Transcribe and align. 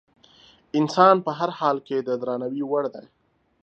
انسان 0.79 1.15
په 1.25 1.31
هر 1.39 1.49
حال 1.59 1.77
کې 1.87 1.97
د 2.07 2.09
درناوي 2.21 2.63
وړ 2.67 2.85
دی. 2.95 3.05